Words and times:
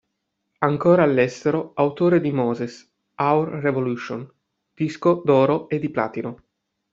Ancora 0.61 1.03
all'estero 1.03 1.73
autore 1.75 2.21
di 2.21 2.31
Moses 2.31 2.91
"Our 3.17 3.47
Revolution", 3.61 4.27
disco 4.73 5.21
d'oro 5.23 5.69
e 5.69 5.77
di 5.77 5.91
platino. 5.91 6.39